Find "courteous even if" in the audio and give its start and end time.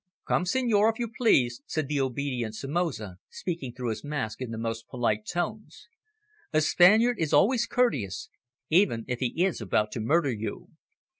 7.67-9.19